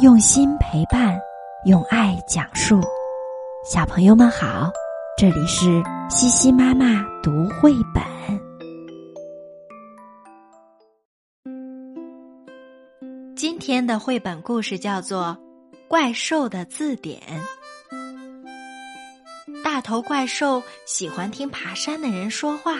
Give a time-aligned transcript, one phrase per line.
[0.00, 1.16] 用心陪伴，
[1.66, 2.80] 用爱讲述。
[3.64, 4.68] 小朋友们好，
[5.16, 5.80] 这里是
[6.10, 8.02] 西西妈妈读绘本。
[13.36, 15.38] 今天的绘本故事叫做
[15.86, 17.22] 《怪兽的字典》。
[19.62, 22.72] 大头怪兽喜欢听爬山的人说话。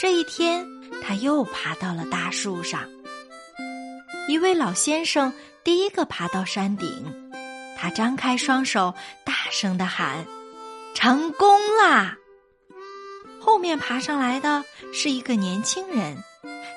[0.00, 0.66] 这一天，
[1.00, 2.80] 他又爬到了大树上。
[4.28, 5.32] 一位老先生
[5.64, 6.88] 第一个爬到山顶，
[7.76, 8.94] 他张开双手，
[9.24, 10.26] 大声的喊
[10.94, 11.48] ：“成功
[11.80, 12.16] 啦！”
[13.40, 16.16] 后面爬上来的是一个年轻人，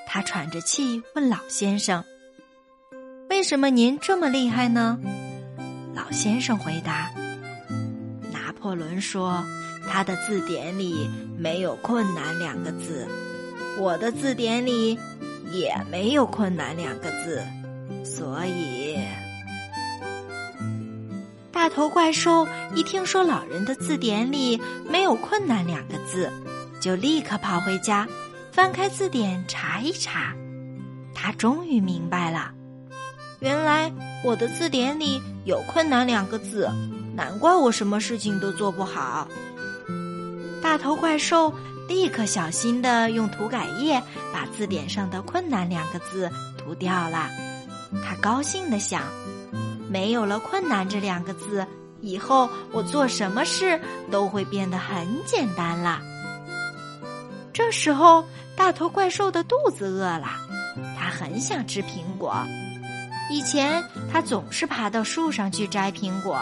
[0.07, 2.03] 他喘着气问老先生
[3.29, 4.99] ：“为什么您这么厉害呢？”
[5.95, 7.11] 老先生回答
[8.31, 9.43] ：“拿破仑说，
[9.89, 13.07] 他的字典里没有困难两个字，
[13.79, 14.99] 我的字典里。”
[15.51, 17.41] 也没有困难两个字，
[18.05, 18.95] 所以
[21.51, 26.31] 大头怪兽一听说老人的字典里没有困难两个字，
[26.79, 28.07] 就立刻跑回家，
[28.51, 30.35] 翻开字典查一查。
[31.15, 32.51] 他终于明白了，
[33.39, 33.91] 原来
[34.23, 36.69] 我的字典里有困难两个字，
[37.15, 39.27] 难怪我什么事情都做不好。
[40.61, 41.51] 大头怪兽。
[41.87, 44.01] 立刻小心的用涂改液
[44.33, 47.29] 把字典上的“困难”两个字涂掉了。
[48.25, 49.03] 高兴的想
[49.87, 51.63] ：“没有了‘困难’这两个字，
[52.01, 56.01] 以后我做什么事都会变得很简单了。”
[57.53, 58.25] 这时候，
[58.57, 60.25] 大头怪兽的肚子饿了，
[60.97, 62.35] 他很想吃苹果。
[63.29, 66.35] 以前他总是爬到树上去摘苹果，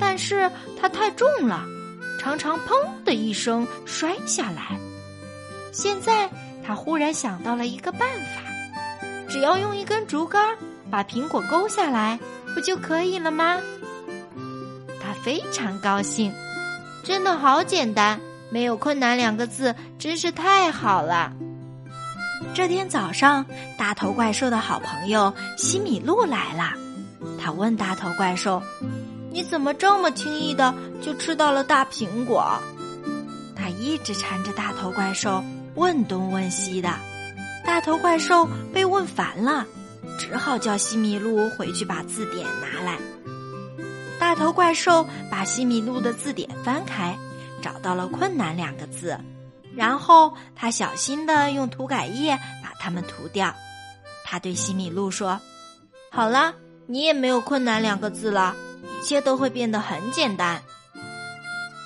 [0.00, 1.66] 但是它太重了。
[2.18, 2.72] 常常“砰”
[3.04, 4.80] 的一声摔下来。
[5.72, 6.26] 现在
[6.66, 8.00] 他忽然想到了一个办
[8.34, 8.50] 法，
[9.28, 10.56] 只要用一根竹竿
[10.90, 12.18] 把苹果勾下来，
[12.54, 13.58] 不就可以了吗？
[15.00, 16.32] 他非常高兴，
[17.04, 21.32] 真的好简单，没有困难两个字，真是太好了。
[22.54, 23.44] 这天早上，
[23.78, 26.72] 大头怪兽的好朋友西米露来了，
[27.40, 28.62] 他问大头怪兽。
[29.30, 32.58] 你怎么这么轻易的就吃到了大苹果？
[33.54, 35.44] 他一直缠着大头怪兽
[35.74, 36.90] 问东问西的，
[37.64, 39.66] 大头怪兽被问烦了，
[40.18, 42.98] 只好叫西米露回去把字典拿来。
[44.18, 47.16] 大头怪兽把西米露的字典翻开，
[47.62, 49.18] 找到了“困难”两个字，
[49.74, 53.54] 然后他小心的用涂改液把它们涂掉。
[54.24, 55.40] 他对西米露说
[56.10, 56.54] ：“好了，
[56.86, 58.54] 你也没有‘困难’两个字了。”
[59.00, 60.62] 一切都会变得很简单。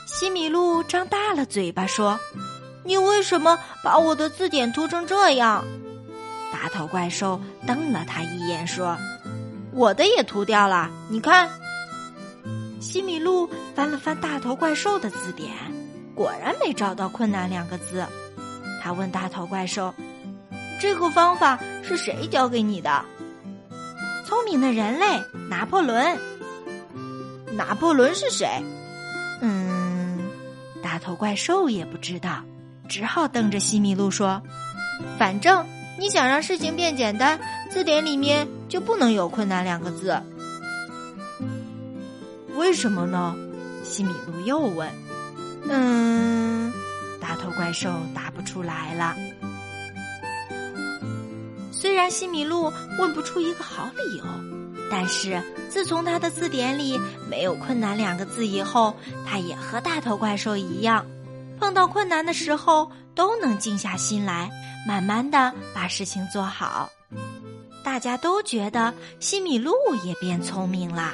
[0.07, 2.19] 西米露张大了嘴巴说
[2.85, 5.65] ：“你为什么把我的字典涂成这样？”
[6.53, 8.97] 大头怪兽瞪了他一眼说
[9.73, 11.49] ：“我的也涂掉了，你看。”
[12.81, 15.51] 西米露翻了翻大头怪兽的字典，
[16.15, 18.07] 果然没找到“困难”两个字。
[18.83, 19.95] 他问大头怪兽
[20.81, 23.05] ：“这个方法是谁教给你的？”
[24.25, 26.19] 聪明的人类拿破仑。
[27.53, 28.49] 拿破仑是谁？
[29.43, 30.19] 嗯，
[30.83, 32.43] 大头怪兽也不知道，
[32.89, 34.41] 只好瞪着西米露说
[35.19, 35.67] ：“反正
[36.01, 37.39] 你想让事情变简单，
[37.71, 40.19] 字典里面就不能有‘困难’两个字。”
[42.57, 43.37] 为什么呢？
[43.85, 44.89] 西米露又问。
[45.69, 46.73] 嗯，
[47.21, 49.15] 大头怪兽答不出来了。
[51.71, 54.25] 虽然西米露问不出一个好理由。
[54.93, 58.93] 但是自从他的字典里没有“困难”两个字以后，
[59.25, 61.07] 他也和大头怪兽一样，
[61.61, 64.51] 碰到困难的时候都能静下心来，
[64.87, 66.91] 慢慢的把事情做好。
[67.83, 69.75] 大家都觉得西米露
[70.05, 71.13] 也变聪明了。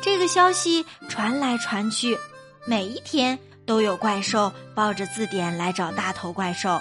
[0.00, 2.18] 这个消息传来传去，
[2.64, 6.80] 每一天都有怪兽抱着字典来找大头怪兽，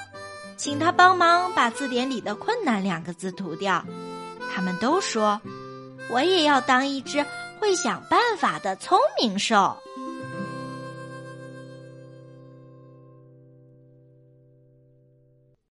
[0.55, 3.83] 请他帮忙把字典里的“困难”两个字涂掉。
[4.53, 5.41] 他们都说
[6.09, 7.25] ：“我也要当一只
[7.59, 9.75] 会想办法的聪明兽。”